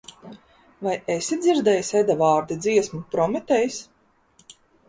Vai 0.85 0.93
esi 1.15 1.37
dzirdējis 1.43 1.93
Edavārdi 2.01 2.59
dziesmu 2.65 3.03
"Prometejs"? 3.15 3.81